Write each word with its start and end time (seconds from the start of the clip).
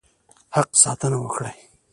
حق 0.55 0.69
ساتنه 0.83 1.17
وکړي. 1.19 1.51